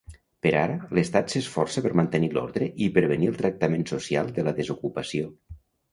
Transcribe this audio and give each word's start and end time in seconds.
Per 0.43 0.51
ara, 0.59 0.77
l'Estat 0.99 1.33
s'esforça 1.33 1.83
per 1.87 1.91
mantenir 2.01 2.31
l'ordre 2.37 2.69
i 2.85 2.89
prevenir 2.97 3.29
el 3.33 3.37
tractament 3.43 3.87
social 3.93 4.37
de 4.39 4.47
la 4.49 4.59
desocupació. 4.63 5.29